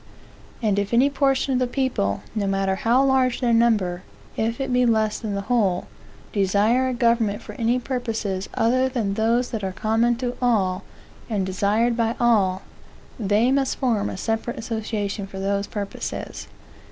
[0.63, 4.01] And if any portion of the people, no matter how large their number,
[4.35, 5.85] if it be less than the whole,
[6.33, 10.83] desire a government for any purposes other than those that are common to all,
[11.29, 12.63] and desired by all,
[13.19, 16.47] they must form a separate association for those purposes.